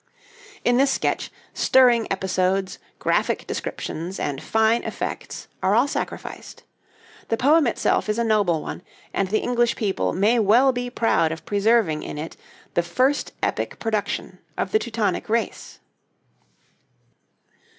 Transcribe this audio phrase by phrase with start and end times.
[0.65, 6.63] In this sketch, stirring episodes, graphic descriptions, and fine effects are all sacrificed.
[7.27, 8.81] The poem itself is a noble one
[9.13, 12.35] and the English people may well be proud of preserving in it
[12.73, 15.79] the first epic production of the Teutonic race.